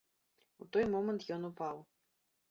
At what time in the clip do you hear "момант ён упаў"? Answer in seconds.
0.93-1.77